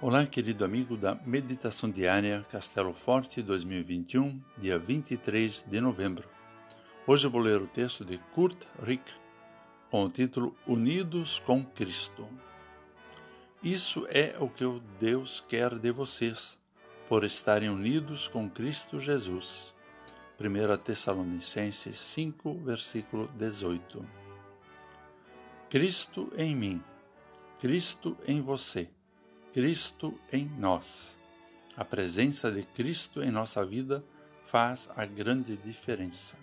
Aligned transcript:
Olá, 0.00 0.24
querido 0.24 0.64
amigo 0.64 0.96
da 0.96 1.16
Meditação 1.26 1.90
Diária 1.90 2.46
Castelo 2.48 2.94
Forte 2.94 3.42
2021, 3.42 4.40
dia 4.56 4.78
23 4.78 5.64
de 5.64 5.80
novembro. 5.80 6.28
Hoje 7.04 7.26
eu 7.26 7.30
vou 7.32 7.40
ler 7.40 7.60
o 7.60 7.66
texto 7.66 8.04
de 8.04 8.16
Kurt 8.32 8.62
Rick 8.80 9.12
com 9.90 10.04
o 10.04 10.08
título 10.08 10.56
Unidos 10.68 11.40
com 11.40 11.64
Cristo. 11.64 12.28
Isso 13.60 14.06
é 14.08 14.36
o 14.38 14.48
que 14.48 14.64
o 14.64 14.78
Deus 15.00 15.44
quer 15.48 15.76
de 15.76 15.90
vocês, 15.90 16.60
por 17.08 17.24
estarem 17.24 17.68
unidos 17.68 18.28
com 18.28 18.48
Cristo 18.48 19.00
Jesus. 19.00 19.74
1 20.38 20.78
Tessalonicenses 20.78 21.98
5, 21.98 22.54
versículo 22.60 23.28
18. 23.36 24.06
Cristo 25.68 26.32
em 26.36 26.54
mim, 26.54 26.80
Cristo 27.58 28.16
em 28.28 28.40
você 28.40 28.88
Cristo 29.52 30.20
em 30.30 30.44
nós. 30.58 31.18
A 31.74 31.82
presença 31.82 32.52
de 32.52 32.64
Cristo 32.64 33.22
em 33.22 33.30
nossa 33.30 33.64
vida 33.64 34.04
faz 34.42 34.90
a 34.94 35.06
grande 35.06 35.56
diferença. 35.56 36.36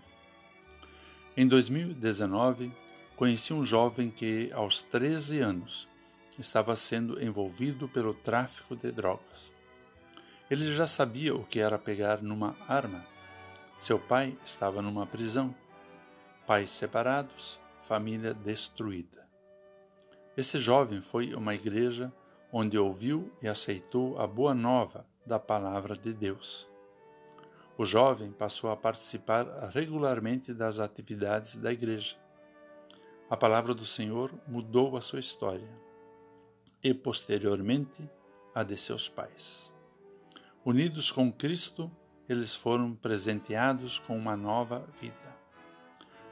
Em 1.38 1.48
2019, 1.48 2.72
conheci 3.16 3.54
um 3.54 3.64
jovem 3.64 4.09
que, 4.09 4.50
aos 4.54 4.81
13 4.81 5.40
anos, 5.40 5.88
estava 6.40 6.76
sendo 6.76 7.23
envolvido 7.23 7.88
pelo 7.88 8.14
tráfico 8.14 8.76
de 8.76 8.91
drogas. 8.91 9.53
Ele 10.50 10.66
já 10.73 10.88
sabia 10.88 11.36
o 11.36 11.45
que 11.45 11.59
era 11.59 11.78
pegar 11.78 12.23
numa 12.23 12.56
arma. 12.67 13.06
Seu 13.78 14.00
pai 14.00 14.36
estava 14.44 14.81
numa 14.81 15.06
prisão. 15.06 15.56
Pais 16.48 16.72
separados, 16.72 17.59
família 17.84 18.34
destruída. 18.34 19.28
Esse 20.36 20.58
jovem 20.58 21.02
foi 21.02 21.34
a 21.34 21.38
uma 21.38 21.53
igreja 21.53 22.12
onde 22.58 22.77
ouviu 22.77 23.30
e 23.41 23.50
aceitou 23.50 24.18
a 24.18 24.26
boa 24.26 24.55
nova 24.55 25.05
da 25.26 25.38
palavra 25.38 25.94
de 25.94 26.14
Deus. 26.14 26.66
O 27.78 27.84
jovem 27.84 28.31
passou 28.31 28.72
a 28.72 28.78
participar 28.78 29.44
regularmente 29.73 30.53
das 30.53 30.80
atividades 30.80 31.58
da 31.58 31.73
igreja. 31.73 32.16
A 33.30 33.36
palavra 33.36 33.73
do 33.73 33.86
Senhor 33.86 34.31
mudou 34.48 34.95
a 34.95 35.02
sua 35.02 35.20
história 35.20 35.67
e, 36.81 36.94
posteriormente, 36.94 38.09
a 38.53 38.64
de 38.64 38.78
seus 38.78 39.09
pais. 39.09 39.73
Unidos 40.64 41.11
com 41.11 41.30
Cristo, 41.30 41.92
eles 42.30 42.56
foram 42.56 42.95
presenteados 42.95 44.00
com 44.00 44.17
uma 44.17 44.38
nova 44.38 44.88
vida. 45.02 45.36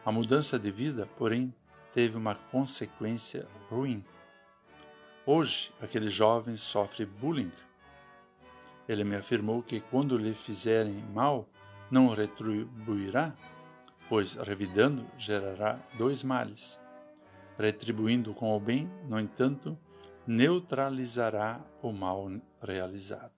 A 0.06 0.12
mudança 0.12 0.58
de 0.58 0.72
vida, 0.72 1.06
porém, 1.18 1.54
teve 1.92 2.16
uma 2.16 2.34
consequência 2.34 3.46
ruim. 3.70 4.06
Hoje, 5.26 5.72
aquele 5.80 6.10
jovem 6.10 6.58
sofre 6.58 7.06
bullying. 7.06 7.52
Ele 8.90 9.06
me 9.06 9.16
afirmou 9.16 9.64
que 9.64 9.80
quando 9.80 10.18
lhe 10.18 10.34
fizerem 10.34 11.02
mal, 11.14 11.48
não 11.90 12.10
retribuirá, 12.10 13.34
pois 14.10 14.34
revidando 14.34 15.10
gerará 15.18 15.80
dois 15.98 16.24
males. 16.24 16.78
Retribuindo 17.58 18.34
com 18.34 18.54
o 18.54 18.60
bem, 18.60 18.92
no 19.08 19.18
entanto, 19.18 19.78
neutralizará 20.28 21.62
o 21.82 21.94
mal 21.94 22.30
realizado. 22.62 23.32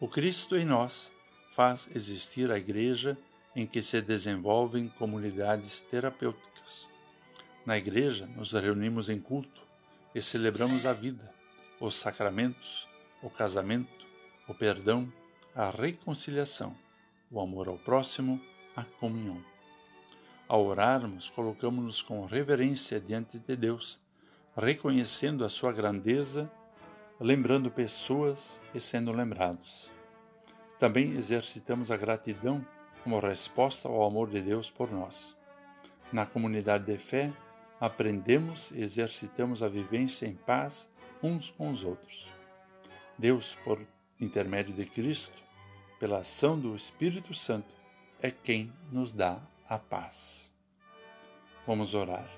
O 0.00 0.08
Cristo 0.08 0.56
em 0.56 0.64
nós 0.64 1.12
faz 1.50 1.90
existir 1.94 2.50
a 2.50 2.56
igreja 2.56 3.18
em 3.54 3.66
que 3.66 3.82
se 3.82 4.00
desenvolvem 4.00 4.88
comunidades 4.88 5.82
terapêuticas 5.82 6.48
na 7.68 7.76
igreja, 7.76 8.26
nos 8.34 8.52
reunimos 8.54 9.10
em 9.10 9.20
culto 9.20 9.60
e 10.14 10.22
celebramos 10.22 10.86
a 10.86 10.92
vida, 10.94 11.30
os 11.78 11.96
sacramentos, 11.96 12.88
o 13.22 13.28
casamento, 13.28 14.06
o 14.48 14.54
perdão, 14.54 15.12
a 15.54 15.68
reconciliação, 15.68 16.74
o 17.30 17.38
amor 17.38 17.68
ao 17.68 17.76
próximo, 17.76 18.40
a 18.74 18.84
comunhão. 18.84 19.44
Ao 20.48 20.64
orarmos, 20.64 21.28
colocamos-nos 21.28 22.00
com 22.00 22.24
reverência 22.24 22.98
diante 22.98 23.38
de 23.38 23.54
Deus, 23.54 24.00
reconhecendo 24.56 25.44
a 25.44 25.50
sua 25.50 25.70
grandeza, 25.70 26.50
lembrando 27.20 27.70
pessoas 27.70 28.62
e 28.74 28.80
sendo 28.80 29.12
lembrados. 29.12 29.92
Também 30.78 31.12
exercitamos 31.12 31.90
a 31.90 31.98
gratidão 31.98 32.66
como 33.04 33.20
resposta 33.20 33.88
ao 33.88 34.04
amor 34.04 34.30
de 34.30 34.40
Deus 34.40 34.70
por 34.70 34.90
nós. 34.90 35.36
Na 36.10 36.24
comunidade 36.24 36.86
de 36.86 36.96
fé, 36.96 37.30
aprendemos 37.80 38.70
e 38.72 38.80
exercitamos 38.80 39.62
a 39.62 39.68
vivência 39.68 40.26
em 40.26 40.34
paz 40.34 40.88
uns 41.22 41.50
com 41.50 41.70
os 41.70 41.84
outros. 41.84 42.32
Deus, 43.18 43.56
por 43.64 43.80
intermédio 44.20 44.74
de 44.74 44.84
Cristo, 44.84 45.38
pela 45.98 46.18
ação 46.18 46.58
do 46.58 46.74
Espírito 46.74 47.34
Santo, 47.34 47.74
é 48.20 48.30
quem 48.30 48.72
nos 48.90 49.12
dá 49.12 49.40
a 49.68 49.78
paz. 49.78 50.54
Vamos 51.66 51.94
orar. 51.94 52.28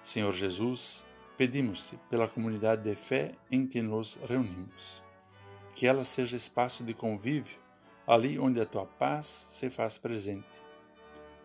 Senhor 0.00 0.32
Jesus, 0.32 1.04
pedimos-te 1.36 1.96
pela 2.08 2.28
comunidade 2.28 2.82
de 2.82 2.96
fé 2.96 3.34
em 3.50 3.66
que 3.66 3.82
nos 3.82 4.18
reunimos. 4.28 5.02
Que 5.74 5.86
ela 5.86 6.04
seja 6.04 6.36
espaço 6.36 6.82
de 6.82 6.94
convívio, 6.94 7.58
ali 8.06 8.38
onde 8.38 8.60
a 8.60 8.66
tua 8.66 8.86
paz 8.86 9.26
se 9.26 9.70
faz 9.70 9.98
presente. 9.98 10.62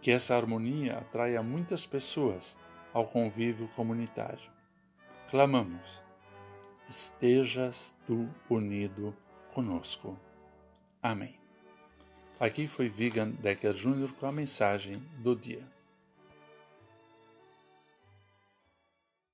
Que 0.01 0.11
essa 0.11 0.35
harmonia 0.35 0.97
atraia 0.97 1.41
muitas 1.43 1.85
pessoas 1.85 2.57
ao 2.97 3.05
convívio 3.05 3.67
comunitário. 3.75 4.49
Clamamos: 5.29 6.01
estejas 6.89 7.93
tu 8.07 8.27
unido 8.49 9.15
conosco. 9.53 10.17
Amém. 11.01 11.39
Aqui 12.39 12.67
foi 12.67 12.89
Vigan 12.89 13.29
Decker 13.29 13.73
Jr. 13.73 14.11
com 14.19 14.25
a 14.25 14.31
mensagem 14.31 14.97
do 15.19 15.35
dia. 15.35 15.61